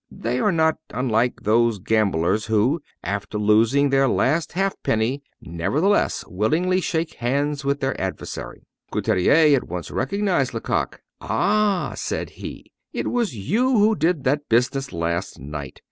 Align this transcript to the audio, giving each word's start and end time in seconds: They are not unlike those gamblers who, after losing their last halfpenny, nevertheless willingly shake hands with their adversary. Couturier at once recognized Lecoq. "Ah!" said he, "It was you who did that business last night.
They 0.09 0.39
are 0.39 0.51
not 0.51 0.79
unlike 0.89 1.41
those 1.43 1.77
gamblers 1.77 2.47
who, 2.47 2.81
after 3.03 3.37
losing 3.37 3.91
their 3.91 4.07
last 4.09 4.53
halfpenny, 4.53 5.21
nevertheless 5.41 6.25
willingly 6.25 6.81
shake 6.81 7.13
hands 7.17 7.63
with 7.63 7.81
their 7.81 8.01
adversary. 8.01 8.65
Couturier 8.91 9.55
at 9.55 9.67
once 9.67 9.91
recognized 9.91 10.55
Lecoq. 10.55 10.99
"Ah!" 11.21 11.93
said 11.95 12.31
he, 12.41 12.71
"It 12.91 13.11
was 13.11 13.35
you 13.37 13.77
who 13.77 13.95
did 13.95 14.23
that 14.23 14.49
business 14.49 14.91
last 14.91 15.37
night. 15.37 15.79